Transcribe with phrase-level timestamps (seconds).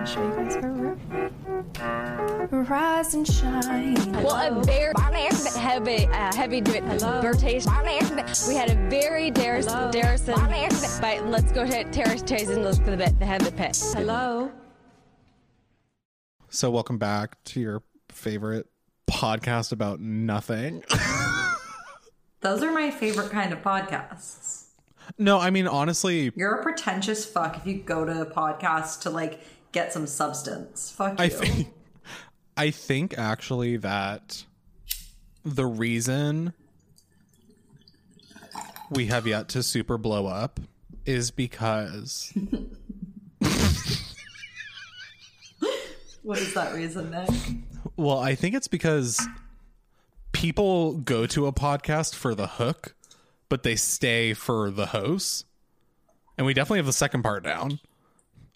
[0.00, 0.98] I'll show you guys her room.
[2.70, 4.12] Rise and shine.
[4.22, 4.94] Well, a very
[5.58, 7.70] heavy, uh, heavy rotation.
[8.48, 12.92] We had a very Darris, Darrison, but let's go to Terrace Chase and look for
[12.92, 13.78] the bit, the heavy pit.
[13.94, 14.50] Hello.
[16.48, 18.68] So, welcome back to your favorite
[19.06, 20.82] podcast about nothing.
[22.40, 24.68] Those are my favorite kind of podcasts.
[25.18, 29.10] no, I mean, honestly, You're a pretentious fuck if you go to a podcast to
[29.10, 30.90] like get some substance.
[30.90, 31.24] Fuck you.
[31.24, 31.68] I think,
[32.56, 34.44] I think actually that
[35.44, 36.52] the reason
[38.90, 40.60] we have yet to super blow up
[41.06, 42.32] is because
[46.22, 47.30] what is that reason, Nick?
[47.96, 49.26] Well, I think it's because
[50.32, 52.94] people go to a podcast for the hook,
[53.48, 55.46] but they stay for the host.
[56.36, 57.80] And we definitely have the second part down.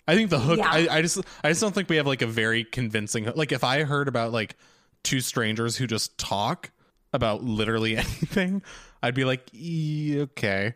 [0.07, 0.69] I think the hook Yeah.
[0.71, 3.65] I, I just I just don't think we have like a very convincing like if
[3.65, 4.57] I heard about like
[5.03, 6.71] two strangers who just talk
[7.13, 8.63] about literally anything,
[9.03, 10.75] I'd be like, "E- okay.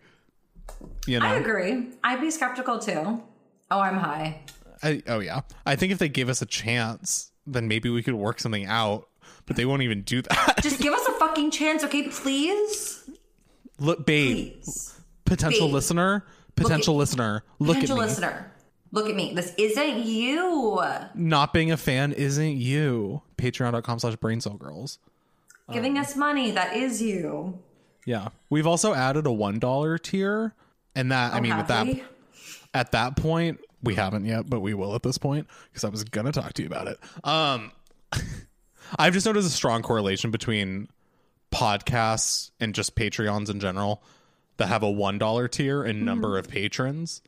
[1.07, 1.27] You know.
[1.27, 1.89] I agree.
[2.05, 3.23] I'd be skeptical too.
[3.71, 4.43] Oh, I'm high.
[4.83, 5.41] I, oh yeah.
[5.67, 9.09] I think if they give us a chance, then maybe we could work something out,
[9.47, 10.59] but they won't even do that.
[10.63, 12.09] Just give us a fucking chance, okay?
[12.09, 13.09] Please.
[13.81, 14.95] Look, babe, Please.
[15.25, 15.75] potential Babe.
[15.75, 16.25] listener,
[16.57, 18.09] potential listener, look Potential at me.
[18.09, 18.53] listener.
[18.93, 19.35] Look at me.
[19.35, 20.83] This isn't you.
[21.15, 23.23] Not being a fan isn't you.
[23.37, 24.99] Patreon.com slash braincellgirls.
[25.73, 26.53] Giving us money.
[26.53, 27.59] That is you.
[28.07, 28.29] Yeah.
[28.49, 30.55] We've also added a one dollar tier.
[30.95, 32.03] And that I Oh, mean have with that we?
[32.73, 36.03] at that point, we haven't yet, but we will at this point, because I was
[36.05, 36.99] gonna talk to you about it.
[37.23, 37.73] Um
[38.99, 40.89] I've just noticed a strong correlation between
[41.53, 44.03] podcasts and just Patreons in general
[44.57, 46.39] that have a one dollar tier and number Mm-hmm.
[46.39, 47.23] of patrons.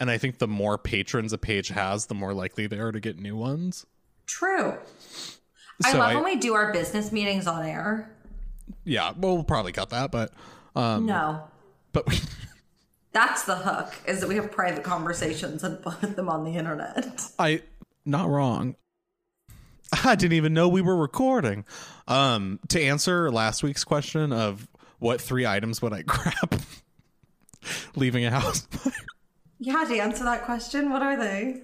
[0.00, 3.00] And I think the more patrons a page has, the more likely they are to
[3.00, 3.86] get new ones.
[4.26, 4.76] True.
[5.84, 8.10] I love I- when we do our business meetings on air.
[8.84, 10.32] Yeah, well, we'll probably cut that, but
[10.74, 11.42] um, no.
[11.92, 12.06] but
[13.12, 17.22] That's the hook, is that we have private conversations and put them on the internet.
[17.38, 17.62] I
[18.04, 18.74] not wrong.
[20.04, 21.64] I didn't even know we were recording.
[22.08, 24.66] Um, to answer last week's question of
[24.98, 26.60] what three items would I grab
[27.94, 28.66] leaving a house,
[29.62, 31.62] to answer that question, what are they?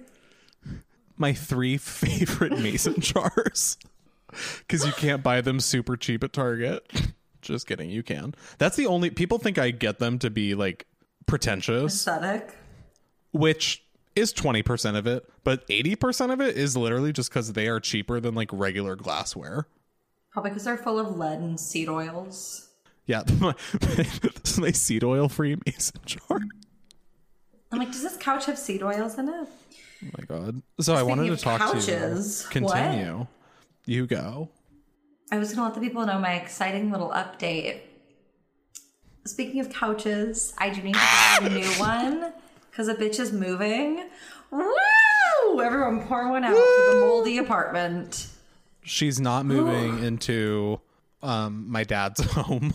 [1.21, 3.77] my three favorite mason jars
[4.59, 6.91] because you can't buy them super cheap at Target.
[7.41, 8.35] Just kidding, you can.
[8.57, 10.85] That's the only people think I get them to be like
[11.25, 11.93] pretentious.
[11.93, 12.53] Aesthetic.
[13.31, 13.83] which
[14.15, 18.19] is 20% of it, but 80% of it is literally just because they are cheaper
[18.19, 19.67] than like regular glassware.
[20.31, 22.69] Probably because they're full of lead and seed oils.
[23.05, 26.41] Yeah, my, this is my seed oil free mason jar.
[27.71, 29.47] I'm like, does this couch have seed oils in it?
[30.03, 30.61] Oh my god.
[30.79, 31.85] So I wanted to talk couches,
[32.45, 32.49] to you.
[32.51, 33.27] Continue.
[33.85, 34.49] You go.
[35.31, 37.81] I was gonna let the people know my exciting little update.
[39.25, 42.33] Speaking of couches, I do need to buy a new one
[42.69, 44.09] because a bitch is moving.
[44.49, 45.61] Woo!
[45.61, 48.27] Everyone pour one out for the moldy apartment.
[48.83, 50.81] She's not moving into
[51.21, 52.73] um my dad's home,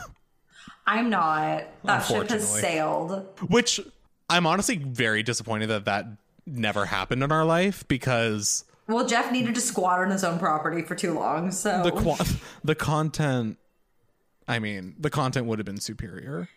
[0.87, 1.65] I'm not.
[1.85, 3.27] That ship has sailed.
[3.49, 3.81] which
[4.29, 6.07] I'm honestly very disappointed that that
[6.47, 10.83] never happened in our life because Well, Jeff needed to squat on his own property
[10.83, 12.25] for too long, so the qua-
[12.65, 13.59] the content
[14.49, 16.49] I mean, the content would have been superior.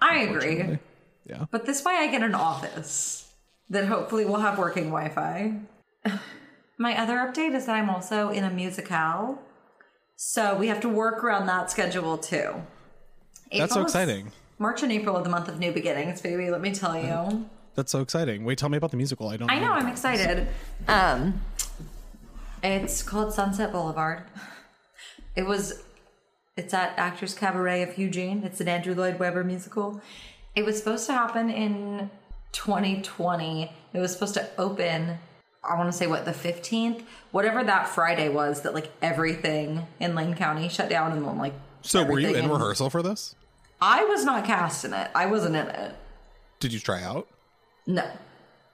[0.00, 0.78] I agree.
[1.24, 1.44] Yeah.
[1.50, 3.32] But this way I get an office
[3.70, 5.54] that hopefully will have working Wi Fi.
[6.78, 9.38] My other update is that I'm also in a musicale.
[10.16, 12.62] So we have to work around that schedule too.
[13.50, 14.32] That's so April exciting.
[14.62, 16.48] March and April are the month of new beginnings, baby.
[16.48, 17.46] Let me tell you.
[17.74, 18.44] That's so exciting.
[18.44, 19.28] Wait, tell me about the musical.
[19.28, 20.46] I don't I know, I'm excited.
[20.86, 21.40] Um,
[22.62, 24.22] it's called Sunset Boulevard.
[25.34, 25.82] It was,
[26.56, 28.44] it's at Actors Cabaret of Eugene.
[28.44, 30.00] It's an Andrew Lloyd Webber musical.
[30.54, 32.10] It was supposed to happen in
[32.52, 33.72] 2020.
[33.92, 35.18] It was supposed to open,
[35.64, 37.02] I want to say what, the 15th?
[37.32, 41.54] Whatever that Friday was that like everything in Lane County shut down and then like.
[41.80, 43.34] So were you everything in rehearsal for this?
[43.84, 45.10] I was not cast in it.
[45.14, 45.94] I wasn't in it.
[46.60, 47.26] Did you try out?
[47.86, 48.08] No.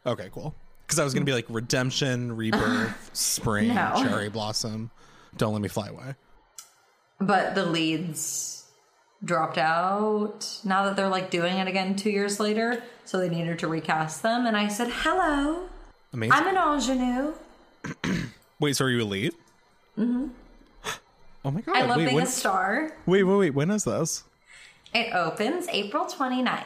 [0.04, 0.54] Okay, cool.
[0.86, 3.92] Because I was gonna be like redemption, rebirth, spring, No.
[4.02, 4.90] cherry blossom.
[5.38, 6.14] Don't let me fly away.
[7.20, 8.66] but the leads
[9.24, 13.58] dropped out now that they're like doing it again two years later so they needed
[13.58, 15.68] to recast them and i said hello
[16.12, 16.32] Amazing.
[16.34, 17.32] i'm an ingenue
[18.60, 19.32] wait, so are you a lead?
[19.98, 20.28] Mm-hmm.
[21.44, 21.76] Oh my god!
[21.76, 23.50] i love wait, being when, a star wait, wait, wait.
[23.54, 24.22] When is this?
[24.94, 26.64] It opens april 29th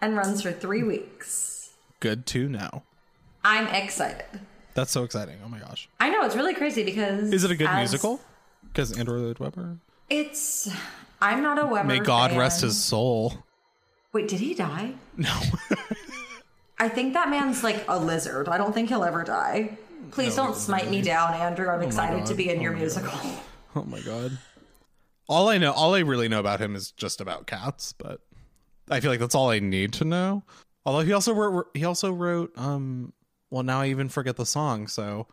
[0.00, 2.82] and runs for three weeks Good to know.
[3.44, 4.24] I'm excited.
[4.72, 5.36] That's so exciting.
[5.44, 5.86] Oh my gosh.
[6.00, 8.20] I know it's really crazy because Is it a good as- musical?
[8.64, 9.76] Because Andrew Lloyd Webber.
[10.08, 10.70] It's.
[11.20, 11.86] I'm not a Webber.
[11.88, 13.34] May God rest his soul.
[14.14, 14.94] Wait, did he die?
[15.18, 15.38] No.
[16.78, 18.48] I think that man's like a lizard.
[18.48, 19.76] I don't think he'll ever die.
[20.12, 21.68] Please No, don't smite me down, Andrew.
[21.68, 23.20] I'm oh excited to be in oh your Oh my musical.
[23.76, 24.38] oh my god.
[25.30, 28.20] All I know, all I really know about him is just about cats, but
[28.90, 30.42] I feel like that's all I need to know.
[30.84, 33.12] Although he also wrote, he also wrote, um,
[33.48, 34.88] well, now I even forget the song.
[34.88, 35.28] So,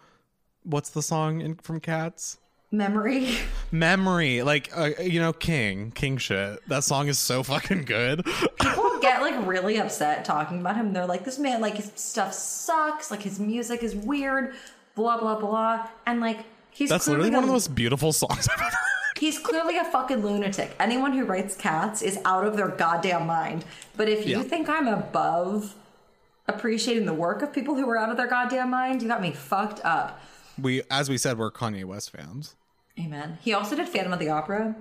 [0.61, 2.37] what's the song in, from Cats?
[2.69, 3.37] Memory.
[3.71, 6.59] Memory, like uh, you know, King, King shit.
[6.67, 8.23] That song is so fucking good.
[8.61, 10.93] People get like really upset talking about him.
[10.93, 13.09] They're like, this man, like his stuff sucks.
[13.09, 14.53] Like his music is weird.
[14.93, 15.87] Blah blah blah.
[16.05, 18.86] And like he's That's literally one of the most beautiful songs I've ever heard.
[19.17, 20.75] He's clearly a fucking lunatic.
[20.79, 23.65] Anyone who writes cats is out of their goddamn mind.
[23.95, 24.43] But if you Yeah.
[24.43, 25.73] think I'm above
[26.47, 29.31] appreciating the work of people who are out of their goddamn mind, you got me
[29.31, 30.21] fucked up.
[30.59, 32.55] We, as we said, we're Kanye West fans.
[32.99, 33.37] Amen.
[33.41, 34.75] He also did Phantom of the Opera.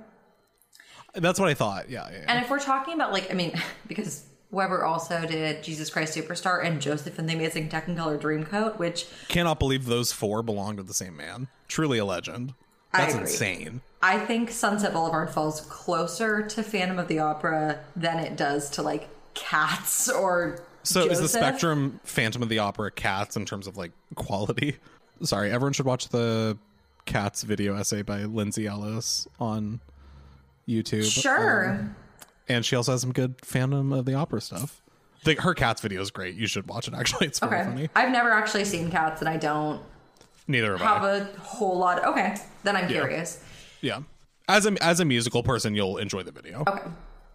[1.15, 1.89] That's what I thought.
[1.91, 2.19] Yeah, yeah.
[2.19, 2.25] yeah.
[2.29, 3.53] And if we're talking about like, I mean,
[3.89, 9.07] because Webber also did Jesus Christ Superstar and Joseph and the Amazing Technicolor Dreamcoat, which
[9.29, 11.49] Cannot believe those four belong to the same man.
[11.69, 12.55] Truly a legend.
[12.99, 13.81] That's insane.
[14.03, 18.83] I think Sunset Boulevard falls closer to Phantom of the Opera than it does to
[18.83, 20.61] like Cats or.
[20.83, 24.77] So is the spectrum Phantom of the Opera Cats in terms of like quality?
[25.23, 26.57] Sorry, everyone should watch the
[27.07, 29.81] Cats video essay by Lindsay Ellis on
[30.69, 31.11] YouTube.
[31.11, 31.71] Sure.
[31.71, 31.97] Um,
[32.49, 34.83] and she also has some good Phantom of the Opera stuff.
[35.25, 36.37] The, her Cats video is great.
[36.37, 36.95] You should watch it.
[36.95, 37.69] Actually, it's very okay.
[37.69, 37.89] funny.
[37.97, 39.83] I've never actually seen Cats and I don't
[40.49, 41.17] Neither have have I.
[41.17, 42.05] a whole lot.
[42.05, 42.37] Okay.
[42.63, 43.43] Then I'm curious.
[43.81, 44.01] yeah,
[44.49, 46.63] as a as a musical person, you'll enjoy the video.
[46.67, 46.83] Okay.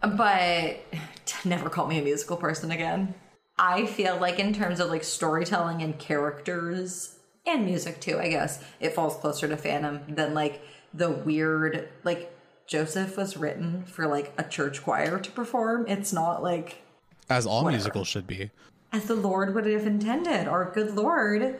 [0.00, 0.80] But
[1.44, 3.14] never call me a musical person again.
[3.58, 7.16] I feel like in terms of like storytelling and characters
[7.46, 10.62] and music too, I guess, it falls closer to Phantom than like
[10.94, 12.32] the weird like
[12.66, 15.84] Joseph was written for like a church choir to perform.
[15.86, 16.82] It's not like
[17.28, 17.72] As all Whatever.
[17.78, 18.50] musicals should be.
[18.92, 21.58] as the Lord would have intended, or good Lord,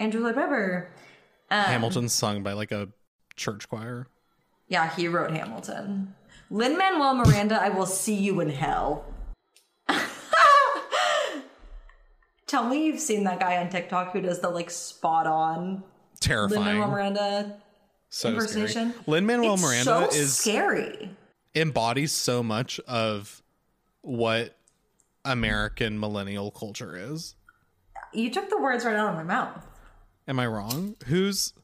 [0.00, 0.90] Andrew Lloyd Webber.
[1.50, 2.88] Um, Hamilton's sung by like a
[3.36, 4.08] church choir.
[4.66, 6.14] Yeah, he wrote Hamilton.
[6.50, 9.04] Lin Manuel Miranda, I will see you in hell.
[12.46, 15.84] Tell me you've seen that guy on TikTok who does the like spot on
[16.18, 16.78] terrifying Lin.
[16.78, 17.60] Manuel Miranda
[18.08, 18.94] so impersonation.
[19.06, 21.10] Lin Manuel Miranda so is scary.
[21.54, 23.42] embodies so much of
[24.00, 24.56] what
[25.24, 27.34] American millennial culture is.
[28.12, 29.64] You took the words right out of my mouth.
[30.30, 30.94] Am I wrong?
[31.06, 31.54] Who's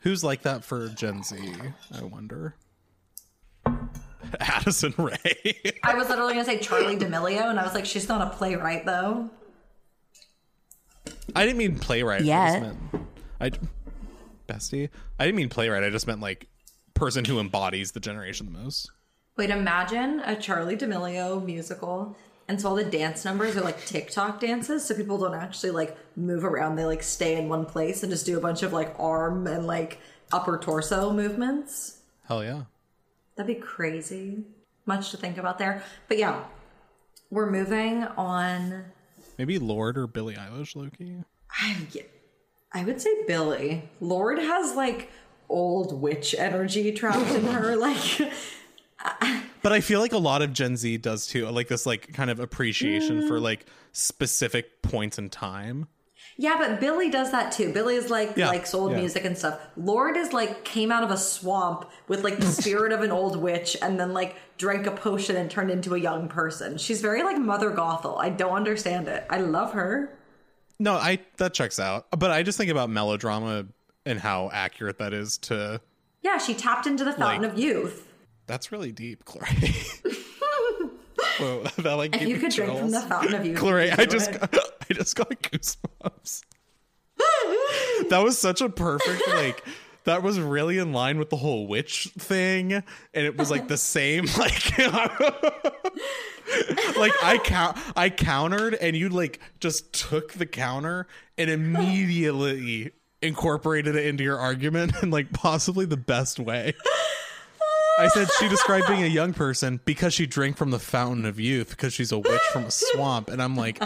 [0.00, 1.38] who's like that for Gen Z?
[1.98, 2.56] I wonder.
[4.38, 5.72] Addison Rae.
[5.82, 8.84] I was literally gonna say Charli D'Amelio, and I was like, she's not a playwright
[8.84, 9.30] though.
[11.34, 12.20] I didn't mean playwright.
[12.20, 12.78] I just meant
[13.40, 13.50] I
[14.46, 14.90] bestie.
[15.18, 15.84] I didn't mean playwright.
[15.84, 16.48] I just meant like
[16.92, 18.90] person who embodies the generation the most.
[19.38, 22.14] Wait, imagine a Charli D'Amelio musical,
[22.48, 25.96] and so all the dance numbers are like TikTok dances, so people don't actually like
[26.16, 26.76] move around.
[26.76, 29.66] They like stay in one place and just do a bunch of like arm and
[29.66, 29.98] like
[30.32, 31.98] upper torso movements.
[32.26, 32.62] Hell yeah.
[33.36, 34.44] That'd be crazy.
[34.86, 35.82] Much to think about there.
[36.08, 36.44] But yeah,
[37.30, 38.84] we're moving on.
[39.38, 41.24] Maybe Lorde or Billie Eilish, Loki.
[41.50, 41.76] I,
[42.72, 43.88] I would say Billie.
[44.00, 45.10] Lorde has like
[45.48, 47.76] old witch energy trapped in her.
[47.84, 48.32] Like,
[49.64, 52.30] But I feel like a lot of Gen Z does too, like this like kind
[52.30, 53.28] of appreciation Mm.
[53.28, 55.88] for like specific points in time.
[56.36, 57.72] Yeah, but Billie does that too.
[57.72, 58.98] Billie is like Yeah, likes old yeah.
[58.98, 59.58] music and stuff.
[59.76, 63.36] Lorde is like came out of a swamp with like the spirit of an old
[63.36, 66.76] witch and then like drank a potion and turned into a young person.
[66.76, 68.18] She's very like Mother Gothel.
[68.18, 69.24] I don't understand it.
[69.30, 70.18] I love her.
[70.78, 72.06] No, I that checks out.
[72.10, 73.66] But I just think about melodrama
[74.04, 75.80] and how accurate that is to
[76.22, 78.08] Yeah, she tapped into the fountain Like- of youth.
[78.46, 80.00] That's really deep, Clarae.
[81.38, 83.88] Whoa, that like If gave you me could drink from the fountain of youth, Clarae,
[83.88, 84.54] you I just got,
[84.90, 86.42] I just got goosebumps.
[88.10, 89.64] that was such a perfect like
[90.04, 92.84] that was really in line with the whole witch thing and
[93.14, 94.76] it was like the same like
[96.96, 101.06] like I count I countered and you like just took the counter
[101.38, 106.74] and immediately incorporated it into your argument in like possibly the best way.
[107.98, 111.38] I said she described being a young person because she drank from the fountain of
[111.38, 113.28] youth because she's a witch from a swamp.
[113.30, 113.80] And I'm like,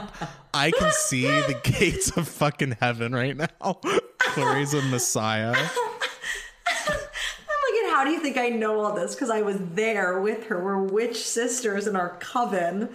[0.54, 3.48] I can see the gates of fucking heaven right now.
[4.18, 5.54] Clarae's a messiah.
[5.54, 9.14] I'm like, and how do you think I know all this?
[9.14, 10.62] Because I was there with her.
[10.62, 12.88] We're witch sisters in our coven.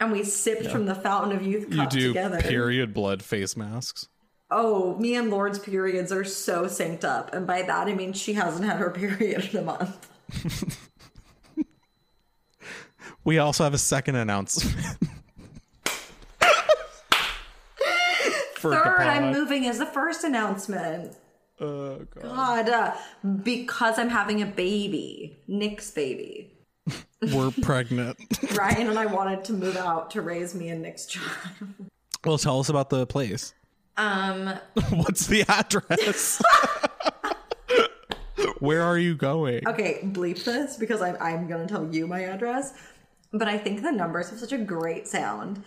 [0.00, 2.40] and we sipped from the fountain of youth You do together.
[2.40, 4.08] period blood face masks.
[4.50, 8.34] Oh, me and Lorde's periods are so synced up, and by that I mean she
[8.34, 10.08] hasn't had her period in a month.
[13.24, 14.76] We also have a second announcement.
[18.56, 21.16] Third, I'm moving is the first announcement.
[21.60, 22.22] Oh, God.
[22.22, 22.94] God, uh,
[23.42, 26.52] because I'm having a baby, Nick's baby.
[27.32, 28.18] We're pregnant.
[28.56, 31.30] Ryan and I wanted to move out to raise me and Nick's child.
[32.24, 33.54] well, tell us about the place.
[33.96, 34.54] Um,
[34.90, 36.42] What's the address?
[38.60, 39.66] Where are you going?
[39.66, 42.74] okay, bleep this because I'm I'm gonna tell you my address.
[43.32, 45.64] But I think the numbers have such a great sound.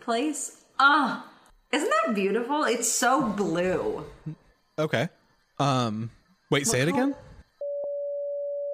[0.00, 1.24] Place, ah,
[1.72, 2.64] isn't that beautiful?
[2.64, 4.04] It's so blue.
[4.78, 5.08] Okay.
[5.58, 6.10] Um.
[6.50, 6.66] Wait.
[6.66, 7.14] Say it again.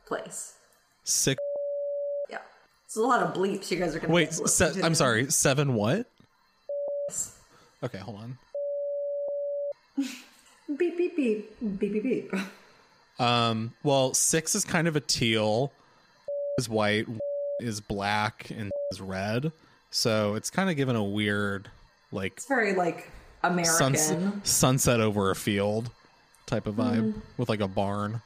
[0.06, 0.54] Place,
[1.02, 1.40] Six.
[2.30, 2.38] yeah.
[2.84, 3.70] It's a lot of bleeps.
[3.70, 4.32] You guys are gonna Wait.
[4.32, 5.30] Se- to I'm sorry.
[5.30, 5.74] Seven.
[5.74, 6.06] What?
[7.82, 7.98] Okay.
[7.98, 8.38] Hold on.
[10.76, 12.32] Beep beep beep beep beep beep.
[13.18, 13.74] Um.
[13.82, 15.72] Well, six is kind of a teal.
[16.58, 17.06] Is white.
[17.60, 19.52] Is black and is red.
[19.90, 21.68] So it's kind of given a weird,
[22.10, 23.08] like It's very like
[23.44, 23.94] American.
[23.96, 25.90] suns- sunset over a field
[26.46, 27.18] type of vibe Mm-hmm.
[27.36, 28.20] with like a barn.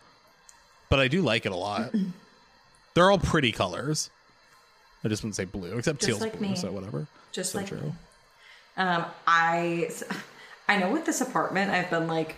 [0.89, 1.93] But I do like it a lot.
[2.95, 4.09] They're all pretty colors.
[5.05, 6.17] I just wouldn't say blue, except teal.
[6.17, 6.57] Just teal's like blue, me.
[6.57, 7.07] so whatever.
[7.33, 7.81] Just So like true.
[7.81, 7.93] me.
[8.79, 9.91] Um, I,
[10.69, 12.37] I know with this apartment, I've been like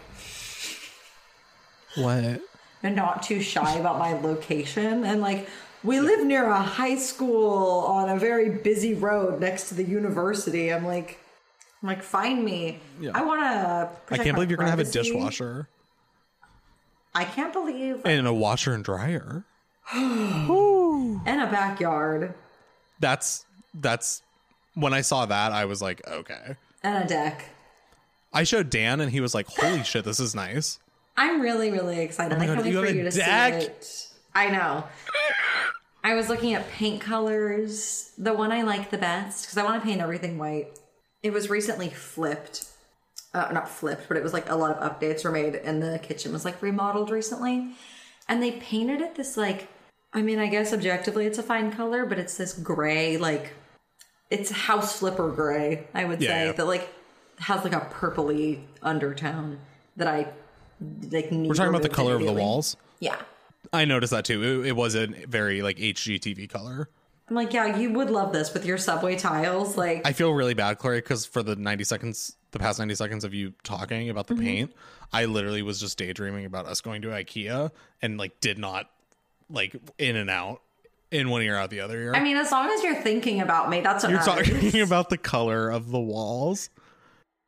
[1.97, 2.41] What?
[2.83, 5.49] And not too shy about my location, and like
[5.83, 10.73] we live near a high school on a very busy road next to the university.
[10.73, 11.19] I'm like,
[11.83, 12.81] I'm like, find me.
[13.01, 13.13] Yeah.
[13.15, 14.15] I want to.
[14.15, 15.69] I can't believe you're gonna have a dishwasher
[17.15, 19.45] I can't believe and a washer and dryer.
[19.95, 22.35] in a backyard
[23.01, 23.45] That's
[23.75, 24.23] that's
[24.75, 26.57] when I saw that I was like, okay.
[26.83, 27.45] and a deck.
[28.33, 30.79] I showed Dan and he was like, "Holy shit, this is nice."
[31.17, 32.39] I'm really, really excited.
[32.39, 33.61] Oh I can't wait for you to deck?
[33.63, 34.09] see it.
[34.35, 34.85] I know.
[36.03, 38.13] I was looking at paint colors.
[38.17, 40.79] The one I like the best because I want to paint everything white.
[41.23, 42.67] It was recently flipped.
[43.35, 45.99] Uh, not flipped, but it was like a lot of updates were made, and the
[46.03, 47.75] kitchen was like remodeled recently.
[48.29, 49.69] And they painted it this like,
[50.13, 53.53] I mean, I guess objectively it's a fine color, but it's this gray, like,
[54.31, 56.53] it's house flipper gray, I would Yeah, say, yeah.
[56.53, 56.89] that like
[57.41, 59.59] has like a purpley undertone
[59.97, 60.29] that I
[61.11, 61.31] like.
[61.31, 62.77] We're talking about the color of the walls.
[63.01, 63.17] Yeah.
[63.73, 64.63] I noticed that too.
[64.63, 66.89] It, it was a very like HGTV color.
[67.29, 69.77] I'm like, yeah, you would love this with your subway tiles.
[69.77, 73.23] Like, I feel really bad, Clarae, because for the 90 seconds, the past 90 seconds
[73.25, 74.43] of you talking about the Mm-hmm.
[74.45, 74.73] paint,
[75.13, 77.71] I literally was just daydreaming about us going to IKEA
[78.03, 78.91] and like did not
[79.49, 80.63] like in and out
[81.13, 82.13] in one ear out the other ear.
[82.17, 84.49] I mean, as long as you're thinking about me, that's what You're matters.
[84.51, 86.69] talking about the color of the walls.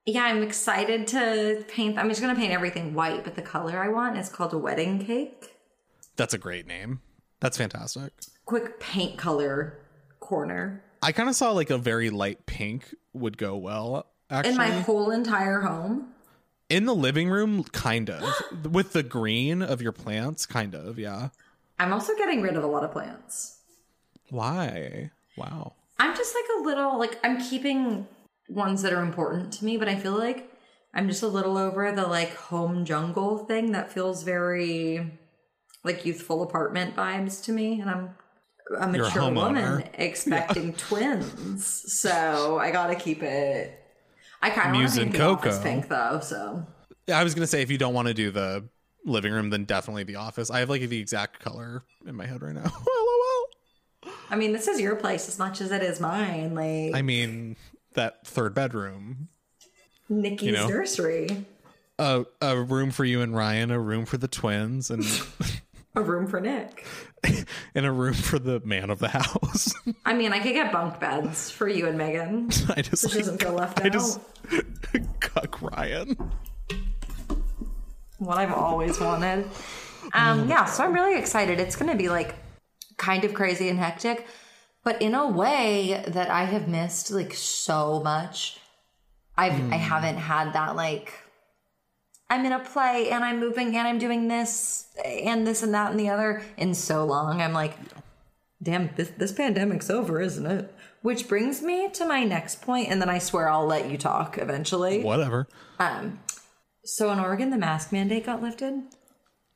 [0.04, 1.98] Yeah, I'm excited to paint.
[1.98, 5.04] I'm just gonna paint everything white, but the color I want is called a wedding
[5.04, 5.56] cake.
[6.16, 7.00] That's a great name.
[7.40, 8.12] That's fantastic.
[8.44, 9.78] Quick paint color
[10.20, 14.06] corner I kind of saw like a very light pink would go well.
[14.30, 16.08] Actually, in my whole entire home.
[16.70, 18.24] in the living room, kind of
[18.70, 20.98] with the green of your plants, kind of.
[20.98, 21.30] Yeah.
[21.78, 23.58] I'm also getting rid of a lot of plants.
[24.30, 25.10] Why?
[25.36, 25.74] Wow.
[25.98, 28.06] I'm just like a little like I'm keeping
[28.54, 30.52] ones that are important to me, but I feel like
[30.94, 35.18] I'm just a little over the like home jungle thing that feels very
[35.84, 38.14] like youthful apartment vibes to me, and I'm
[38.78, 43.78] a You're a mature woman expecting twins, so I gotta keep it.
[44.42, 46.66] I kind of want to office pink though, so
[47.06, 48.68] Yeah, I was gonna say if you don't want to do the
[49.04, 50.50] living room, then definitely the office.
[50.50, 52.62] I have like the exact color in my head right now.
[54.04, 54.12] LOL.
[54.30, 56.54] I mean this is your place as much as it is mine.
[56.54, 57.56] Like I mean
[57.94, 59.28] that third bedroom,
[60.08, 60.68] Nikki's you know.
[60.68, 61.44] nursery,
[61.98, 65.04] a a room for you and Ryan, a room for the twins, and
[65.94, 66.86] a room for Nick.
[67.74, 69.72] and a room for the man of the house.
[70.04, 72.50] I mean, I could get bunk beds for you and Megan.
[72.74, 74.18] I just So she doesn't feel left I just
[74.52, 74.64] out.
[75.20, 76.16] cuck Ryan.
[78.18, 79.48] what I've always wanted.
[80.14, 81.60] Um, yeah, so I'm really excited.
[81.60, 82.34] It's going to be like
[82.96, 84.26] kind of crazy and hectic,
[84.84, 88.58] but in a way that I have missed like so much.
[89.36, 91.12] I've I haven't had that like
[92.28, 95.90] I'm in a play and I'm moving and I'm doing this and this and that
[95.90, 97.40] and the other in so long.
[97.42, 97.74] I'm like,
[98.62, 100.74] damn, this this pandemic's over, isn't it?
[101.02, 104.38] Which brings me to my next point, and then I swear I'll let you talk
[104.38, 105.02] eventually.
[105.02, 105.48] Whatever.
[105.78, 106.20] Um,
[106.84, 108.82] So in Oregon, the mask mandate got lifted.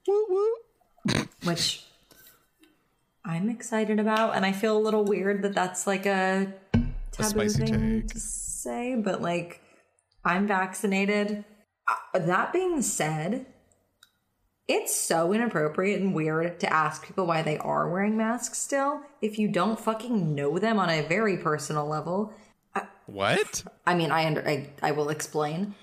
[0.06, 1.24] Woo woo.
[1.44, 1.85] which
[3.26, 6.52] I'm excited about, and I feel a little weird that that's like a
[7.12, 8.08] taboo spicy thing take.
[8.12, 9.60] to say, but like
[10.24, 11.44] I'm vaccinated.
[11.88, 13.46] Uh, That being said,
[14.68, 19.38] it's so inappropriate and weird to ask people why they are wearing masks still if
[19.38, 22.32] you don't fucking know them on a very personal level.
[23.06, 23.64] What?
[23.86, 25.74] I mean, I under I, I will explain.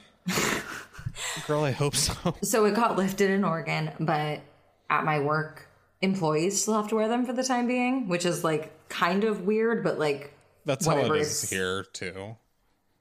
[1.47, 2.13] Girl, I hope so.
[2.43, 4.41] So it got lifted in Oregon, but
[4.89, 5.67] at my work,
[6.03, 9.45] employees still have to wear them for the time being, which is like kind of
[9.45, 10.33] weird, but like
[10.65, 12.35] That's Whatever, how it is here too.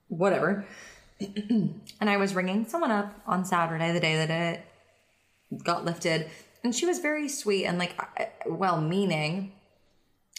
[0.09, 0.65] whatever.
[1.21, 6.31] and I was ringing someone up on Saturday, the day that it got lifted,
[6.65, 8.01] and she was very sweet and like
[8.47, 9.53] well meaning,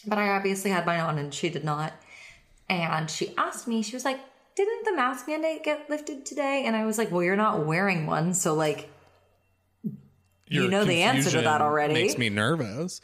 [0.07, 1.93] but I obviously had mine on and she did not.
[2.69, 4.19] And she asked me, she was like,
[4.55, 8.07] "Didn't the mask mandate get lifted today?" And I was like, "Well, you're not wearing
[8.07, 8.89] one, so like."
[10.53, 11.93] Your know the answer to that already.
[11.93, 13.01] Makes me nervous.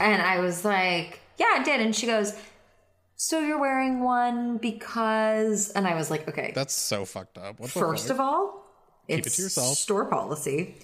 [0.00, 1.80] And I was like, yeah, it did.
[1.80, 2.34] And she goes,
[3.16, 5.70] so you're wearing one because.
[5.70, 7.58] And I was like, okay, That's so fucked up.
[7.60, 8.14] What the first fuck?
[8.14, 8.66] of all,
[9.08, 9.76] it it's to yourself.
[9.76, 10.76] store policy,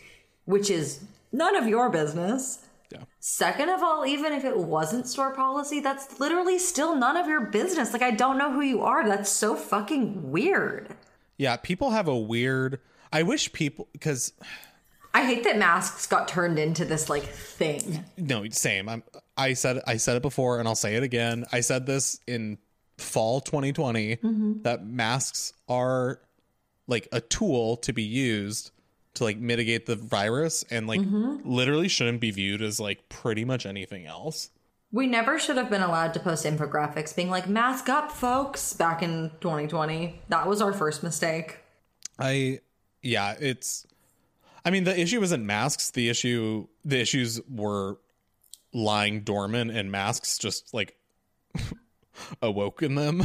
[0.45, 2.65] which is none of your business.
[2.91, 3.05] Yeah.
[3.21, 7.43] Second of all, even if it wasn't store policy, that's literally still none of your
[7.43, 7.93] business.
[7.93, 9.07] Like, I don't know who you are.
[9.07, 10.97] That's so fucking weird.
[11.37, 12.81] Yeah, people have a weird.
[13.13, 14.33] I wish people because
[15.13, 18.05] I hate that masks got turned into this like thing.
[18.17, 18.89] no, same.
[18.89, 19.03] I'm.
[19.37, 21.45] I said I said it before, and I'll say it again.
[21.53, 22.59] I said this in
[22.99, 24.63] fall 2020 Mm-hmm.
[24.63, 26.21] that masks are
[26.87, 28.71] like a tool to be used
[29.15, 31.39] to like mitigate the virus, and like Mm-hmm.
[31.51, 34.51] literally shouldn't be viewed as like pretty much anything else.
[34.93, 39.03] We never should have been allowed to post infographics being like, mask up, folks, back
[39.05, 40.21] in 2020.
[40.31, 41.59] That was our first mistake.
[42.19, 42.61] I
[43.03, 43.87] yeah, it's
[44.65, 47.99] I mean the issue isn't masks, the issue the issues were
[48.73, 50.97] lying dormant and masks just like
[52.43, 53.25] awoke in them.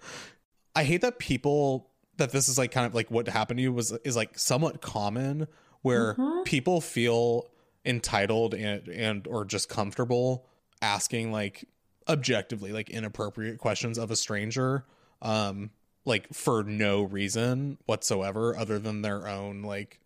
[0.76, 3.72] I hate that people that this is like kind of like what happened to you
[3.72, 5.46] was is like somewhat common
[5.82, 7.46] where people feel
[7.84, 10.46] entitled and and or just comfortable
[10.80, 11.68] asking like
[12.08, 14.84] objectively like inappropriate questions of a stranger
[15.22, 15.70] um
[16.04, 20.00] like for no reason whatsoever other than their own like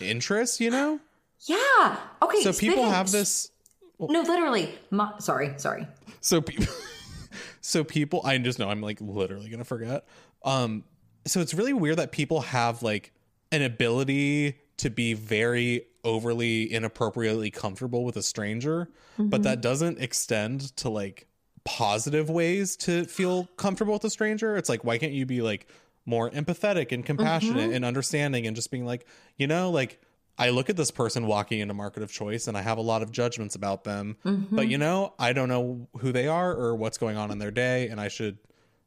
[0.00, 1.00] interest you know
[1.46, 1.96] Yeah.
[2.22, 2.42] Okay.
[2.42, 3.50] so people have this
[3.98, 4.74] No, literally.
[4.90, 5.86] My, sorry, sorry.
[6.20, 6.66] so people
[7.60, 10.06] so people i just know i'm like literally gonna forget
[10.44, 10.84] um
[11.26, 13.12] so it's really weird that people have like
[13.52, 20.74] an ability to be very overly inappropriately comfortable with a stranger but that doesn't extend
[20.76, 21.26] to like
[21.64, 25.66] positive ways to feel comfortable with a stranger it's like why can't you be like
[26.06, 27.74] more empathetic and compassionate mm-hmm.
[27.74, 30.00] and understanding and just being like you know like
[30.38, 33.02] I look at this person walking into market of choice and I have a lot
[33.02, 34.16] of judgments about them.
[34.22, 34.58] But mm-hmm.
[34.58, 37.88] you know, I don't know who they are or what's going on in their day
[37.88, 38.38] and I should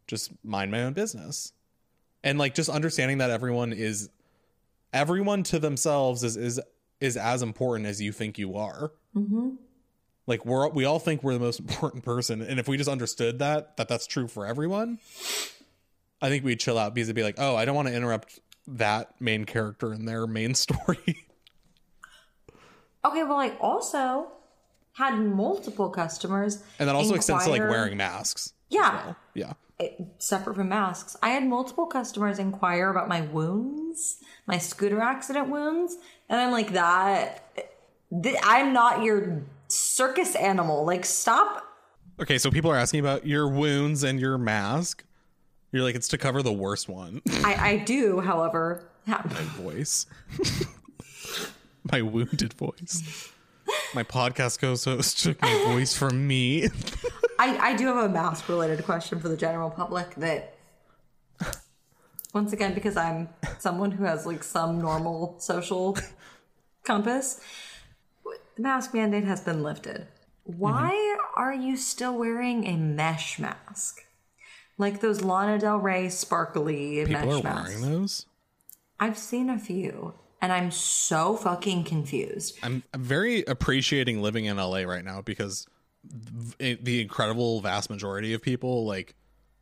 [0.08, 1.54] just mind my own business.
[2.24, 4.10] And like just understanding that everyone is
[4.94, 6.60] everyone to themselves is is
[7.00, 8.92] is as important as you think you are.
[9.16, 9.52] Mm-hmm.
[10.28, 13.40] Like we're we all think we're the most important person and if we just understood
[13.40, 15.00] that that that's true for everyone,
[16.22, 18.40] I think we'd chill out because it'd be like, "Oh, I don't want to interrupt
[18.68, 21.26] that main character in their main story."
[23.06, 24.28] Okay, well, I also
[24.94, 26.62] had multiple customers.
[26.80, 28.54] And that also extends to like wearing masks.
[28.70, 29.06] Yeah.
[29.06, 29.16] well.
[29.34, 29.54] Yeah.
[29.80, 31.16] it- separate from masks.
[31.24, 35.96] I had multiple customers inquire about my wounds, my scooter accident wounds,
[36.28, 37.46] and I'm like, that.
[38.22, 40.86] th- I'm not your circus animal.
[40.86, 41.64] Like, stop.
[42.20, 45.06] Okay, so people are asking about your wounds and your mask.
[45.72, 47.22] You're like, it's to cover the worst one.
[47.44, 48.90] I, I do, however.
[49.08, 50.06] ha- My voice.
[51.92, 53.32] my wounded voice.
[53.94, 56.68] My podcast co-host took my voice from me.
[57.40, 60.56] I, I do have a mask related question for the general public that,
[62.34, 63.30] once again, because I'm
[63.60, 65.98] someone who has like some normal social
[66.84, 67.40] compass,
[68.56, 70.08] the mask mandate has been lifted.
[70.50, 70.60] Mm-hmm.
[70.60, 74.04] Why are you still wearing a mesh mask?
[74.80, 77.76] Like those Lana Del Rey sparkly People mesh are masks.
[77.76, 78.26] wearing those.
[79.00, 82.58] I've seen a few, and I'm so fucking confused.
[82.64, 85.68] I'm, I'm very appreciating living in LA right now because
[86.58, 89.16] th- the incredible vast majority of people like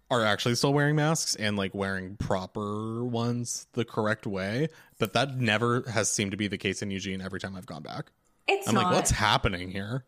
[0.09, 4.69] are actually still wearing masks and like wearing proper ones the correct way.
[4.99, 7.83] But that never has seemed to be the case in Eugene every time I've gone
[7.83, 8.11] back.
[8.47, 8.85] It's I'm not.
[8.85, 10.05] like, what's happening here?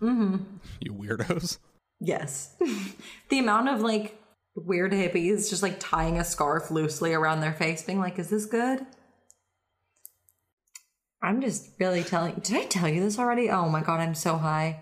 [0.00, 0.36] Mm-hmm.
[0.80, 1.58] You weirdos.
[1.98, 2.54] Yes.
[3.30, 4.20] the amount of like
[4.54, 8.46] weird hippies just like tying a scarf loosely around their face, being like, is this
[8.46, 8.86] good?
[11.22, 12.34] I'm just really telling.
[12.34, 13.50] Did I tell you this already?
[13.50, 14.80] Oh my god, I'm so high.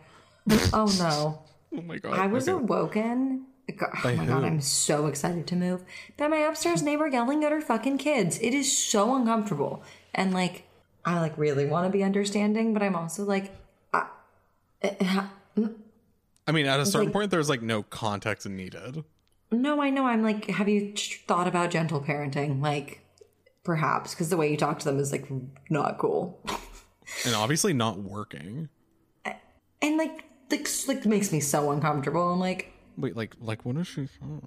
[0.72, 1.42] Oh no.
[1.74, 2.18] Oh my god.
[2.18, 2.62] I was okay.
[2.62, 3.46] awoken.
[3.70, 4.44] Oh By my god.
[4.44, 5.82] I'm so excited to move.
[6.18, 8.38] By my upstairs neighbor yelling at her fucking kids.
[8.40, 9.82] It is so uncomfortable.
[10.14, 10.64] And like,
[11.02, 13.56] I like really want to be understanding, but I'm also like,
[13.94, 14.06] I,
[14.82, 15.26] eh,
[16.46, 19.02] I mean, at a certain like- point, there's like no context needed.
[19.52, 20.06] No, I know.
[20.06, 20.94] I'm like, have you
[21.26, 22.60] thought about gentle parenting?
[22.62, 23.00] Like,
[23.64, 25.28] perhaps because the way you talk to them is like
[25.70, 26.40] not cool.
[27.26, 28.70] And obviously not working.
[29.82, 32.32] and like, like, like makes me so uncomfortable.
[32.32, 34.08] I'm like, Wait, like, like what is she?
[34.24, 34.40] oh.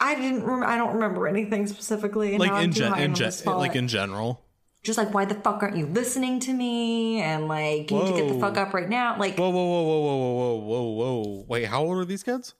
[0.00, 0.44] I didn't.
[0.44, 2.38] Rem- I don't remember anything specifically.
[2.38, 4.44] Like in gen, in gen, like in general.
[4.82, 8.20] just like why the fuck aren't you listening to me and like you need to
[8.22, 11.22] get the fuck up right now like Whoa, whoa, whoa, whoa, whoa, whoa, whoa, whoa,
[11.22, 11.44] whoa!
[11.48, 12.54] Wait, how old are these kids?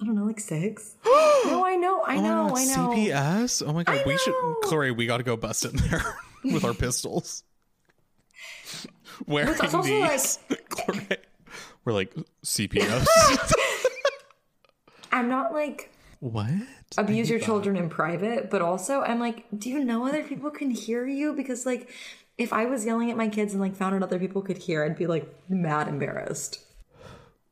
[0.00, 3.62] I don't know like six no i know i Oh know God, i know CPS.
[3.66, 4.34] Oh my god, we should.
[4.64, 4.90] Chloe.
[4.90, 6.02] We got to go bust in there
[6.44, 7.44] with our pistols.
[9.26, 10.38] Wearing it's also these.
[10.68, 11.06] Chloe.
[11.84, 13.06] We're like CPS.
[15.12, 16.48] i'm not like what?
[16.98, 20.70] abuse your children in private but also i'm like do you know other people can
[20.70, 21.90] hear you because like
[22.38, 24.84] if i was yelling at my kids and like found out other people could hear
[24.84, 26.60] i'd be like mad embarrassed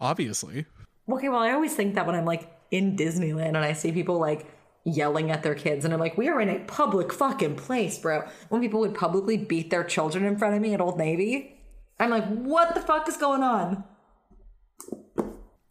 [0.00, 0.66] Obviously.
[1.10, 4.18] Okay well i always think that when i'm like in disneyland and i see people
[4.18, 4.46] like
[4.84, 8.26] yelling at their kids and i'm like we are in a public fucking place bro.
[8.48, 11.58] When people would publicly beat their children in front of me at old navy
[12.00, 13.84] i'm like what the fuck is going on?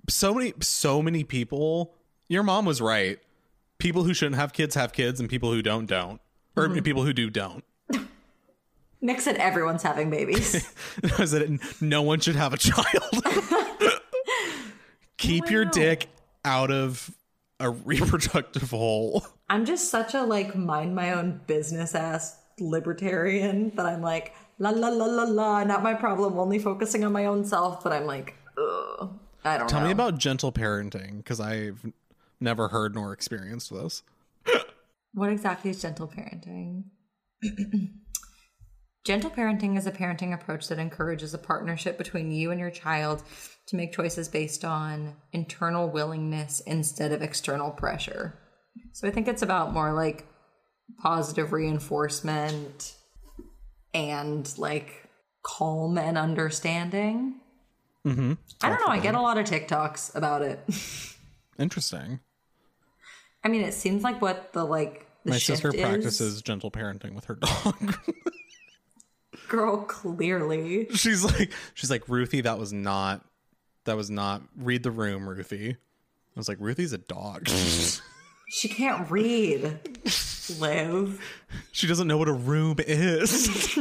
[0.10, 1.96] So many so many people
[2.30, 3.20] your mom was right.
[3.78, 6.20] People who shouldn't have kids have kids and people who don't don't.
[6.56, 6.80] Or mm-hmm.
[6.80, 7.64] people who do don't.
[9.02, 10.68] Nick said everyone's having babies.
[11.18, 13.24] I said no one should have a child
[15.18, 15.72] keep oh, your Wow.
[15.74, 16.08] dick
[16.46, 17.12] out of
[17.60, 23.86] a reproductive hole i'm just such a like mind my own business ass libertarian that
[23.86, 27.44] i'm like la la la la la not my problem only focusing on my own
[27.46, 29.10] self but i'm like ugh
[29.44, 31.86] i don't tell know me about gentle parenting because i've
[32.40, 34.04] never heard nor experienced this
[35.14, 36.84] What exactly is gentle parenting?
[39.08, 43.24] gentle parenting is a parenting approach that encourages a partnership between you and your child
[43.66, 48.38] to make choices based on internal willingness instead of external pressure.
[48.92, 50.28] So I think it's about more like
[51.02, 52.96] positive reinforcement
[53.94, 55.10] and like
[55.42, 57.36] calm and understanding.
[58.06, 58.34] Mm-hmm.
[58.62, 58.92] I don't know.
[58.92, 60.60] I get a lot of TikToks about it.
[61.58, 62.20] interesting
[63.44, 65.82] I mean, it seems like what the like the my sister is.
[65.82, 67.98] practices gentle parenting with her dog
[69.48, 70.88] Girl, clearly.
[70.94, 73.26] she's like she's like ruthie that was not
[73.86, 75.76] that was not read the room ruthie i
[76.36, 77.48] was like ruthie's a dog
[78.50, 79.78] She can't read.
[80.58, 81.20] Live.
[81.74, 83.78] she doesn't know what a room is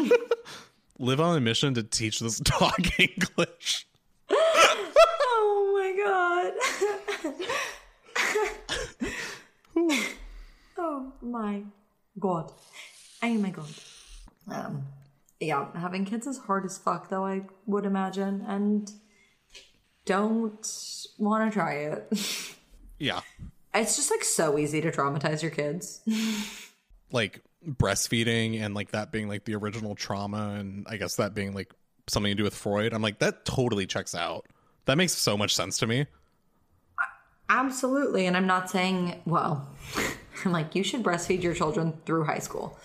[0.98, 3.87] live on a mission to teach this dog english
[4.29, 6.52] Oh my god.
[10.79, 11.62] oh my
[12.18, 12.52] god.
[13.22, 13.74] Oh my god.
[14.50, 14.83] Um
[15.40, 18.90] yeah, having kids is hard as fuck though, I would imagine, and
[20.05, 20.66] don't
[21.18, 22.12] wanna try it.
[22.99, 23.20] yeah
[23.75, 26.01] It's just like so easy to traumatize your kids.
[27.12, 31.53] like breastfeeding and like that being like the original trauma and i guess that being
[31.53, 31.72] like
[32.07, 34.46] something to do with freud i'm like that totally checks out
[34.85, 36.07] that makes so much sense to me
[37.49, 38.27] Absolutely.
[38.27, 39.68] And I'm not saying, well,
[40.44, 42.79] I'm like, you should breastfeed your children through high school.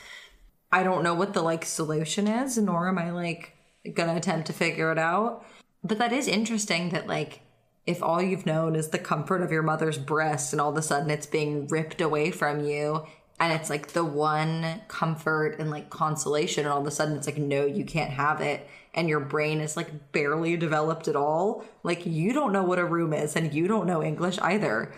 [0.71, 3.55] I don't know what the like solution is, nor am I like
[3.93, 5.45] gonna attempt to figure it out.
[5.83, 7.41] But that is interesting that like
[7.85, 10.81] if all you've known is the comfort of your mother's breast and all of a
[10.81, 13.05] sudden it's being ripped away from you
[13.39, 17.25] and it's like the one comfort and like consolation and all of a sudden it's
[17.25, 21.65] like no you can't have it and your brain is like barely developed at all
[21.81, 24.93] like you don't know what a room is and you don't know english either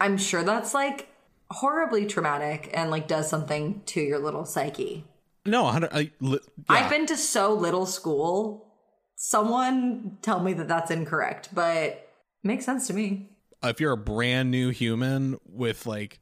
[0.00, 1.08] i'm sure that's like
[1.50, 5.04] horribly traumatic and like does something to your little psyche.
[5.44, 8.66] No 100 I, li- i've been to so little school.
[9.14, 12.08] Someone tell me that that's incorrect but
[12.42, 13.30] makes sense to me.
[13.62, 16.18] If you're a brand new human with like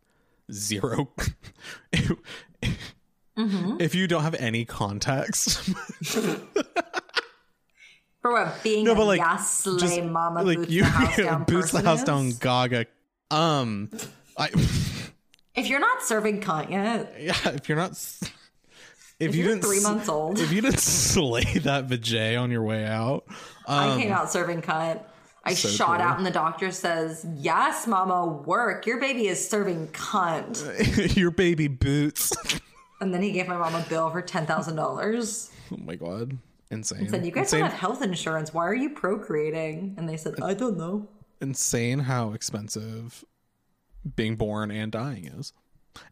[0.52, 1.08] zero
[3.36, 3.80] Mm-hmm.
[3.80, 5.58] if you don't have any context.
[8.22, 11.16] For what being no a but like Yasle just mama like boots you the house
[11.18, 12.86] down boots the house down gaga.
[13.32, 13.90] Um
[14.38, 14.50] i
[15.54, 18.32] if you're not serving cunt yet yeah if you're not if,
[19.20, 20.38] If you you're didn't three months old.
[20.40, 20.80] if you didn't
[21.12, 23.24] slay that vajay on your way out
[23.66, 25.00] i came out serving cunt
[25.46, 26.06] I Um, so shot true.
[26.06, 28.86] out and the doctor says, Yes, mama, work.
[28.86, 31.14] Your baby is serving cunt.
[31.18, 32.32] your baby boots
[33.02, 35.50] And then he gave my mom a bill for $10,000.
[35.72, 36.38] oh my god
[36.70, 37.10] insane.
[37.10, 38.54] Said, you guys insane, don't have health insurance.
[38.54, 39.94] Why are you procreating?
[39.98, 41.06] And they said, I don't know.
[41.42, 43.22] insane how expensive
[44.16, 45.52] being born and dying is.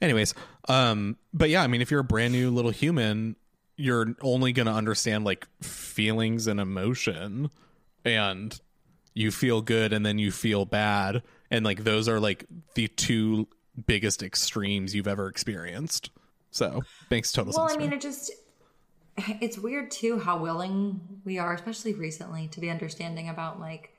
[0.00, 0.34] Anyways,
[0.68, 3.36] um, but yeah, I mean, if you're a brand new little human,
[3.76, 7.50] you're only gonna understand like feelings and emotion,
[8.04, 8.60] and
[9.14, 13.48] you feel good and then you feel bad, and like those are like the two
[13.86, 16.10] biggest extremes you've ever experienced.
[16.50, 17.76] So makes total Well, sense.
[17.76, 17.96] I mean, me.
[17.96, 18.30] it just
[19.40, 23.90] it's weird too how willing we are, especially recently, to be understanding about like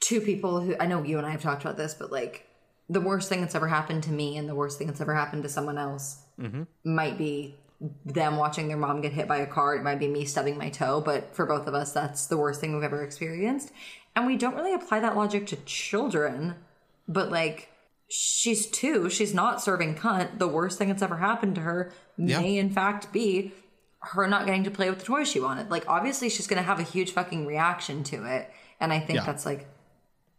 [0.00, 2.46] two people who I know you and I have talked about this, but like
[2.88, 5.42] the worst thing that's ever happened to me and the worst thing that's ever happened
[5.44, 6.62] to someone else mm-hmm.
[6.84, 7.56] might be
[8.04, 9.74] them watching their mom get hit by a car.
[9.74, 12.60] It might be me stubbing my toe, but for both of us, that's the worst
[12.60, 13.72] thing we've ever experienced.
[14.14, 16.54] And we don't really apply that logic to children,
[17.08, 17.70] but like
[18.08, 20.38] she's two, she's not serving cunt.
[20.38, 22.40] The worst thing that's ever happened to her Yeah.
[22.40, 23.52] may in fact be
[24.00, 25.70] her not getting to play with the toy she wanted.
[25.70, 28.50] Like obviously she's gonna have a huge fucking reaction to it.
[28.80, 29.24] And I think Yeah.
[29.24, 29.66] that's like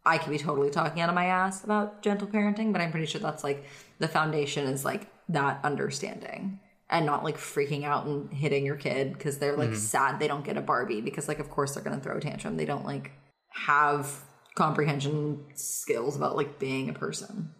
[0.05, 3.05] I could be totally talking out of my ass about gentle parenting, but I'm pretty
[3.05, 3.65] sure that's like
[3.99, 9.13] the foundation is like that understanding and not like freaking out and hitting your kid
[9.13, 11.99] because they're like sad they don't get a Barbie because like of course they're gonna
[12.01, 12.57] throw a tantrum.
[12.57, 13.11] They don't like
[13.49, 14.23] have
[14.55, 17.53] comprehension skills about like being a person.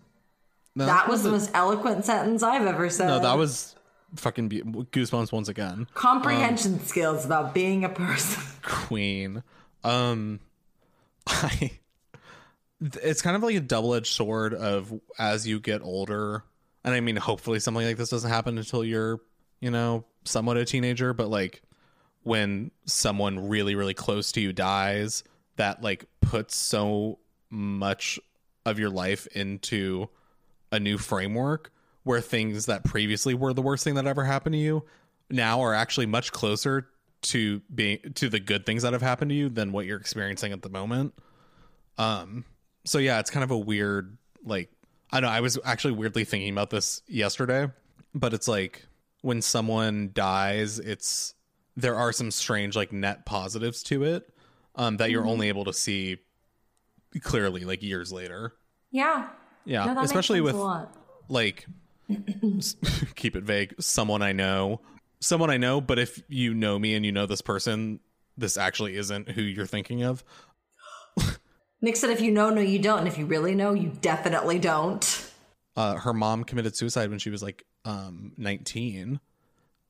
[0.75, 3.07] No, That was the most eloquent sentence I've ever said.
[3.07, 3.75] no, that was
[4.15, 5.87] fucking be- goosebumps once again.
[5.93, 8.43] comprehension skills about being a person.
[8.63, 9.43] queen
[9.83, 10.39] um
[11.27, 11.71] i
[13.01, 16.43] it's kind of like a double-edged sword of as you get older
[16.83, 19.19] and i mean hopefully something like this doesn't happen until you're
[19.59, 21.61] you know somewhat a teenager but like
[22.23, 25.23] when someone really really close to you dies
[25.55, 27.19] that like puts so
[27.49, 28.19] much
[28.65, 30.07] of your life into
[30.71, 31.71] a new framework
[32.03, 34.83] where things that previously were the worst thing that ever happened to you
[35.29, 36.87] now are actually much closer
[37.21, 40.51] to being to the good things that have happened to you than what you're experiencing
[40.51, 41.13] at the moment.
[41.97, 42.43] Um
[42.85, 44.69] so yeah, it's kind of a weird like
[45.11, 47.69] I know I was actually weirdly thinking about this yesterday,
[48.15, 48.85] but it's like
[49.21, 51.33] when someone dies, it's
[51.77, 54.29] there are some strange like net positives to it
[54.75, 56.17] um that you're only able to see
[57.21, 58.53] clearly like years later.
[58.91, 59.29] Yeah.
[59.65, 60.97] Yeah, No, especially with sense a lot.
[61.29, 61.65] like
[63.15, 64.81] keep it vague someone i know
[65.21, 67.99] someone i know but if you know me and you know this person
[68.37, 70.23] this actually isn't who you're thinking of
[71.83, 72.99] Nick said if you know, no, you don't.
[72.99, 75.29] And if you really know, you definitely don't.
[75.75, 79.19] uh her mom committed suicide when she was like um 19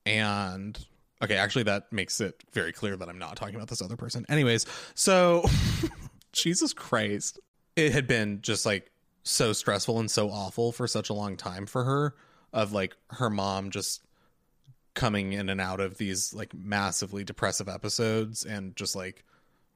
[0.05, 0.85] and
[1.21, 4.25] okay actually that makes it very clear that i'm not talking about this other person
[4.29, 5.45] anyways so
[6.33, 7.39] jesus christ
[7.75, 8.89] it had been just like
[9.23, 12.15] so stressful and so awful for such a long time for her
[12.51, 14.01] of like her mom just
[14.95, 19.23] coming in and out of these like massively depressive episodes and just like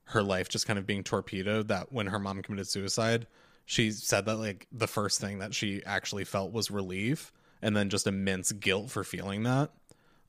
[0.08, 3.28] her life just kind of being torpedoed that when her mom committed suicide
[3.70, 7.90] she said that like the first thing that she actually felt was relief and then
[7.90, 9.72] just immense guilt for feeling that.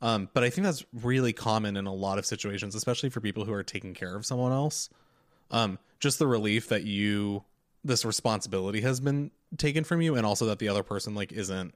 [0.02, 3.44] Um, but i think that's really common in a lot of situations especially for people
[3.44, 4.90] who are taking care of someone else.
[5.50, 7.44] Um, just the relief that you
[7.84, 11.74] this responsibility has been taken from you and also that the other person like isn't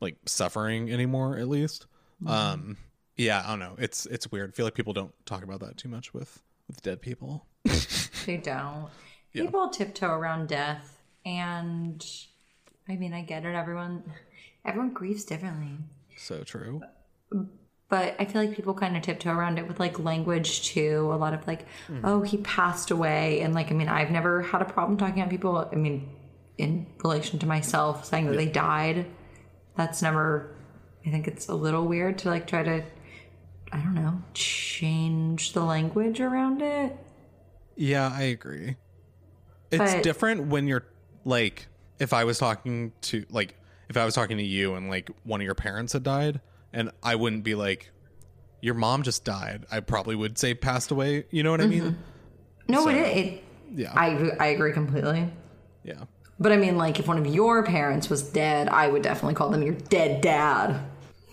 [0.00, 1.86] like suffering anymore at least.
[2.26, 2.76] Um
[3.16, 3.76] yeah i don't know.
[3.78, 4.50] It's it's weird.
[4.50, 7.46] I feel like people don't talk about that too much with with dead people
[8.26, 8.88] They don't.
[9.32, 9.44] Yeah.
[9.44, 12.04] People tiptoe around death, and
[12.88, 13.54] I mean, I get it.
[13.54, 14.02] Everyone,
[14.64, 15.78] everyone grieves differently,
[16.16, 16.82] so true
[17.90, 21.10] but I feel like people kind of tiptoe around it with like language too.
[21.12, 22.00] A lot of like, hmm.
[22.04, 25.30] oh, he passed away, and like, I mean, I've never had a problem talking about
[25.30, 25.68] people.
[25.70, 26.08] I mean,
[26.56, 29.06] in relation to myself, saying that they died.
[29.76, 30.54] That's never.
[31.04, 32.84] I think it's a little weird to like try to.
[33.72, 36.96] I don't know, change the language around it.
[37.76, 38.76] Yeah, I agree.
[39.70, 40.84] It's But- different when you're
[41.24, 41.66] like
[41.98, 43.54] if I was talking to like
[43.88, 46.40] if I was talking to you and like one of your parents had died
[46.72, 47.90] and I wouldn't be like
[48.62, 49.64] your mom just died.
[49.70, 51.24] I probably would say passed away.
[51.30, 51.82] You know what I mean?
[51.82, 52.72] Mm-hmm.
[52.72, 53.92] No, So- it, it Yeah.
[53.94, 55.30] I I agree completely.
[55.84, 56.04] yeah.
[56.38, 59.50] But I mean, like, if one of your parents was dead, I would definitely call
[59.50, 60.80] them your dead dad.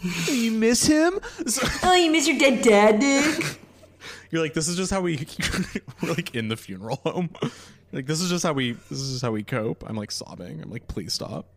[0.06, 1.20] Oh, you miss him?
[1.48, 3.60] So- Oh, you miss your dead dad, Dick?
[4.32, 5.26] you're like this is just how we
[6.02, 7.30] we're like in the funeral home.
[7.94, 9.82] Like this is just how we this is just how we cope.
[9.88, 10.62] I'm like sobbing.
[10.62, 11.48] I'm like please stop.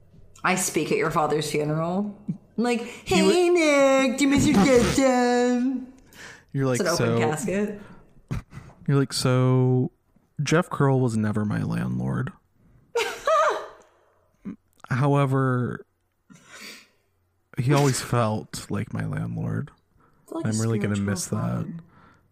[0.44, 2.16] I speak at your father's funeral.
[2.28, 5.86] I'm like, hey, Nick, do you miss your dead dad?
[6.52, 7.80] You're like It's an so casket.
[8.86, 9.90] You're like, so
[10.40, 12.32] Jeff Curl was never my landlord.
[14.88, 15.84] However,
[17.60, 19.70] he always felt like my landlord.
[20.30, 21.66] Like I'm really gonna miss that.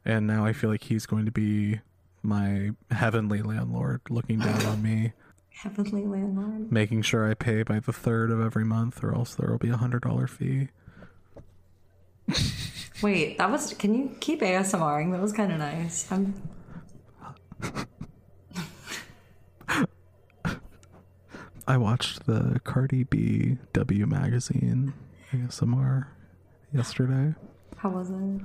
[0.05, 1.81] and now I feel like he's going to be
[2.23, 5.13] my heavenly landlord looking down on me,
[5.51, 6.71] Heavenly landlord.
[6.71, 9.71] making sure I pay by the third of every month, or else there will be
[9.71, 10.69] a hundred dollar fee.
[13.03, 13.73] Wait, that was.
[13.75, 15.13] Can you keep ASMRing?
[15.13, 16.11] That was kind of nice.
[16.11, 16.35] I'm.
[21.67, 24.95] I watched the Cardi B W magazine
[25.33, 26.07] ASMR
[26.73, 27.35] yesterday.
[27.77, 28.41] How was it?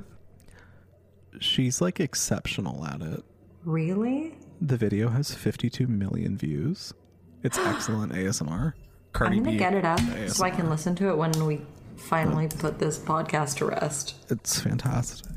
[1.39, 3.23] She's like exceptional at it.
[3.63, 4.35] Really?
[4.61, 6.93] The video has 52 million views.
[7.41, 8.73] It's excellent ASMR.
[9.13, 11.61] Cardi I'm gonna B get it up so I can listen to it when we
[11.95, 14.15] finally put this podcast to rest.
[14.29, 15.27] It's fantastic.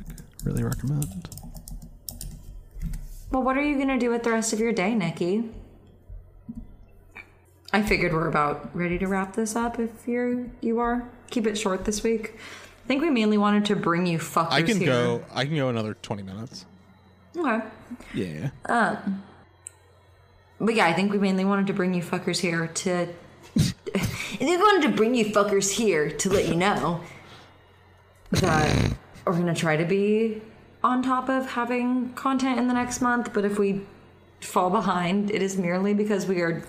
[0.44, 1.28] Really recommend.
[3.30, 5.50] Well, what are you gonna do with the rest of your day, Nikki?
[7.72, 9.78] I figured we're about ready to wrap this up.
[9.78, 12.34] If you're you are, keep it short this week.
[12.84, 14.86] I think we mainly wanted to bring you fuckers I can here.
[14.86, 15.24] go.
[15.32, 16.66] I can go another 20 minutes.
[17.36, 17.60] Okay.
[18.14, 18.50] Yeah.
[18.66, 19.22] Um,
[20.60, 23.08] but yeah, I think we mainly wanted to bring you fuckers here to.
[23.56, 27.00] I think we wanted to bring you fuckers here to let you know
[28.30, 28.92] that
[29.24, 30.42] we're gonna try to be
[30.82, 33.32] on top of having content in the next month.
[33.32, 33.82] But if we
[34.40, 36.62] fall behind, it is merely because we are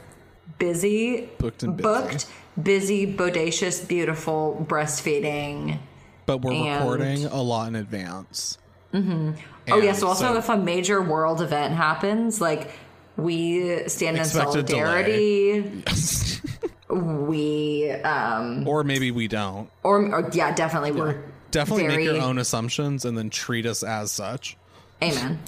[0.60, 1.84] busy, Booked and busy.
[1.84, 2.26] booked,
[2.62, 5.80] busy, bodacious, beautiful, breastfeeding.
[6.26, 8.58] But we're And- recording a lot in advance.
[8.94, 9.34] Oh
[9.82, 12.72] yeah, so also if a major world event happens, like
[13.16, 15.84] we stand in Expect a solidarity.
[15.86, 16.42] Yes.
[16.90, 19.70] We um or maybe we don't.
[19.84, 23.84] or, or yeah, definitely we're Definitely very, make your own assumptions and then treat us
[23.84, 24.58] as such.
[25.04, 25.40] Amen.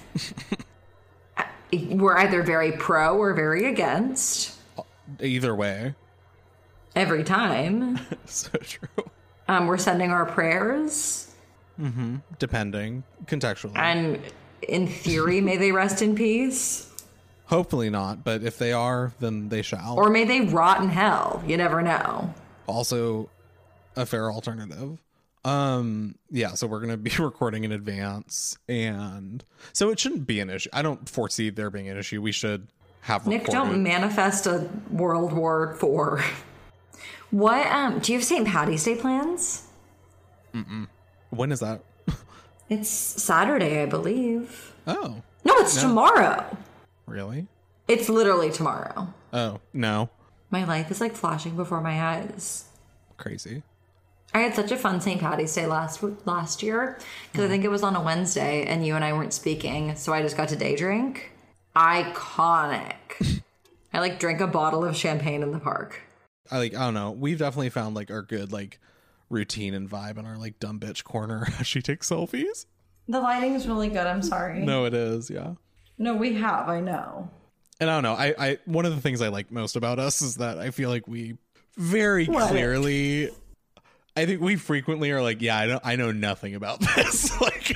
[1.90, 4.56] we're either very pro or very against
[5.22, 5.96] Either way.
[6.96, 8.00] every time.
[8.26, 8.88] So true.
[9.48, 11.26] Um, we're sending our prayers,
[11.82, 12.18] Mm-hmm.
[12.40, 13.78] Depending contextually.
[13.78, 14.20] and
[14.68, 16.86] in theory, may they rest in peace,
[17.46, 19.96] Hopefully not, but if they are, then they shall.
[19.98, 21.42] or may they rot in hell.
[21.48, 22.32] You never know.
[22.68, 23.30] also
[23.96, 25.00] a fair alternative.
[25.46, 29.44] Um yeah, so we're going to be recording in advance and
[29.74, 30.70] so it shouldn't be an issue.
[30.74, 32.22] I don't foresee there being an issue.
[32.22, 32.68] We should
[33.02, 33.70] have Nick, recorded.
[33.72, 36.24] don't manifest a World War Four.
[37.32, 38.48] What um do you have St.
[38.48, 39.68] Patty's Day plans?
[41.30, 41.82] when is that?
[42.70, 44.74] It's Saturday, I believe.
[44.86, 46.56] Oh, No, it's tomorrow.
[47.08, 47.48] really?
[47.88, 49.12] It's literally tomorrow.
[49.34, 50.10] Oh, no.
[50.52, 52.66] My life is like flashing before my eyes.
[53.18, 53.64] Crazy.
[54.36, 55.20] I had such a fun St.
[55.20, 57.00] Patty's Day last last year
[57.32, 60.14] because I think it was on a Wednesday and you and I weren't speaking, so
[60.14, 61.32] I just got to day drink.
[61.76, 63.42] Iconic.
[63.94, 66.02] I like drank a bottle of champagne in the park.
[66.52, 67.12] I like I don't know.
[67.12, 68.80] We've definitely found like our good like
[69.30, 72.66] routine and vibe in our like dumb bitch corner as she takes selfies.
[73.08, 74.06] The lighting is really good.
[74.06, 74.60] I'm sorry.
[74.60, 75.54] No, it is, yeah.
[75.98, 76.70] No, we have.
[76.70, 77.30] I know.
[77.80, 78.14] And I don't know.
[78.14, 80.90] I, I one of the things I like most about us is that I feel
[80.90, 81.38] like we
[81.78, 83.30] very clearly
[84.16, 87.40] I think we frequently are like, yeah, I don't I know nothing about this.
[87.40, 87.74] like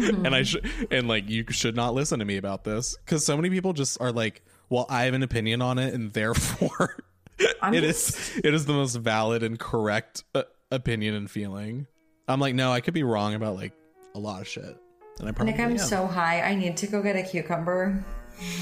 [0.00, 3.36] and I should and like you should not listen to me about this cuz so
[3.36, 6.96] many people just are like, well, I have an opinion on it and therefore
[7.38, 11.86] it is it is the most valid and correct uh, opinion and feeling.
[12.28, 13.72] I'm like, no, I could be wrong about like
[14.14, 14.76] a lot of shit.
[15.18, 15.78] And I probably Nick, I'm am.
[15.78, 16.40] so high.
[16.40, 18.02] I need to go get a cucumber.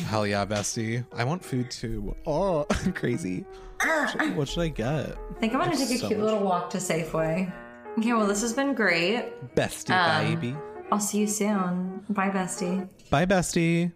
[0.07, 1.05] Hell yeah, bestie.
[1.15, 2.15] I want food too.
[2.27, 2.65] Oh,
[2.95, 3.45] crazy.
[3.83, 5.17] What should, what should I get?
[5.17, 7.53] I think I'm gonna take a cute much- little walk to Safeway.
[7.99, 9.33] Okay, well, this has been great.
[9.55, 10.57] Bestie, Um, baby.
[10.93, 12.05] I'll see you soon.
[12.09, 12.89] Bye, bestie.
[13.11, 13.93] Bye, bestie.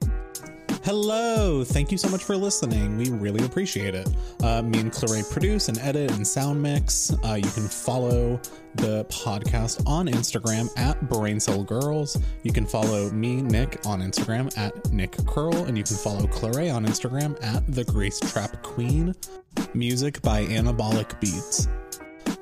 [0.84, 1.64] Hello.
[1.64, 2.98] Thank you so much for listening.
[2.98, 4.06] We really appreciate it.
[4.42, 7.10] Uh, me and Clarae produce and edit and sound mix.
[7.24, 8.38] Uh, you can follow
[8.74, 12.18] the podcast on Instagram at Brain Cell Girls.
[12.42, 15.56] You can follow me, Nick, on Instagram at Nick Curl.
[15.64, 19.14] And you can follow Clarae on Instagram at The Grace Trap Queen.
[19.72, 21.66] Music by Anabolic Beats.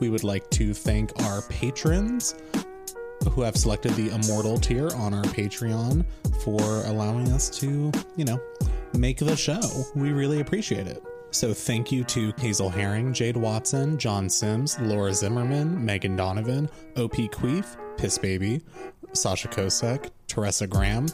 [0.01, 2.35] We would like to thank our patrons
[3.31, 6.05] who have selected the immortal tier on our Patreon
[6.45, 8.41] for allowing us to, you know,
[8.95, 9.61] make the show.
[9.95, 11.03] We really appreciate it.
[11.31, 17.15] So thank you to Hazel Herring, Jade Watson, John Sims, Laura Zimmerman, Megan Donovan, OP
[17.15, 18.61] Queef, Piss Baby,
[19.15, 21.07] Sasha Kosek, Teresa Graham,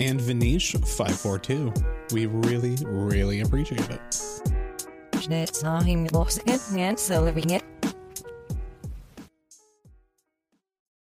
[0.00, 2.12] and Vanish542.
[2.12, 4.20] We really, really appreciate it.